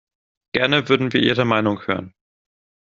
[0.53, 2.15] Gerne würden wir Ihre Meinung hören.